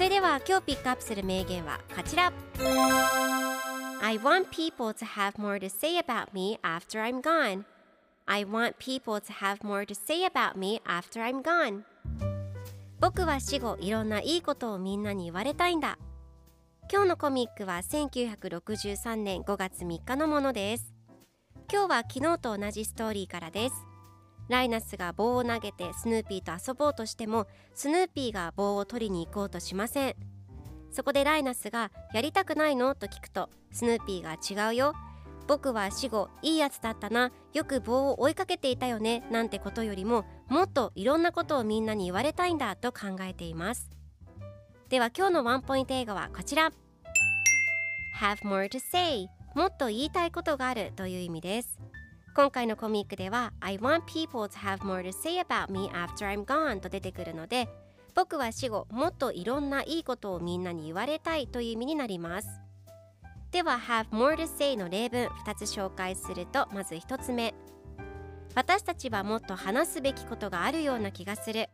[0.00, 2.32] それでは今日ピックアップする名言はこちら
[4.00, 7.66] I want people to have more to say about me after I'm gone
[8.24, 11.82] I want people to have more to say about me after I'm gone
[12.98, 15.98] 僕は死後いろんないいことをみんなに言われたいんだ
[16.90, 20.94] 今日のコミックは1963年5月3日のものです
[21.70, 23.89] 今日は昨日と同じストーリーからです
[24.50, 30.16] ライナスが棒を投げてスヌーピーと遊ぼうとしてもスヌーピーが棒を取りに行こうとしません。
[30.90, 34.92] そこでライナスがやりたくないのと聞くとスヌーピーが違うよ。
[35.46, 37.30] 僕は死後いいやつだったな。
[37.52, 39.24] よく棒を追いかけていたよね。
[39.30, 43.88] なんてことよりももっといろんなことをみんなに言われたいんだと考えています。
[44.88, 46.72] では今日のワンポイント英語はこちら。
[48.20, 51.78] Have more to say もっと言いたいことがあるという意味です。
[52.32, 57.68] 今回のコミックでは I want people to have more to say about me after I'm gone と出てくるので
[58.14, 62.48] 僕は死後もっといろんないいことをみんなに言われたいという意味になります。
[63.50, 67.54] では have more to say の例文2つ紹介するとまず1つ目。
[68.54, 71.68] 私たちはもっと話すべきことがあるような気がする。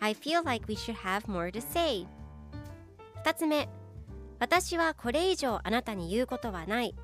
[0.00, 2.06] I feel like we should have more to say
[3.24, 3.68] 2つ目。
[4.38, 6.94] 私はこれ以上あなたに言うことはない。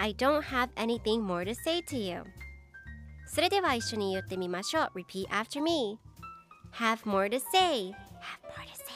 [0.00, 2.24] I don't have anything more to say to you
[3.26, 5.98] それでは一緒に言ってみましょう Repeat after me
[6.72, 8.92] Have more to say Have more to say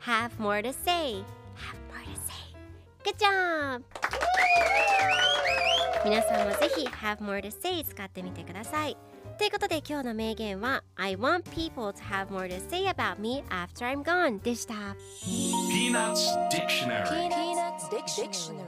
[0.00, 1.24] Have more to say
[1.56, 2.32] Have more to say
[3.04, 3.82] Good job!
[6.04, 8.96] 皆さんもぜひ Have more to say 使ってみてください
[9.38, 14.74] ということで今日の名言は I want people to have more to say about me after I'm gone でした
[15.24, 18.65] Peanuts Dictionary Peanuts Dictionary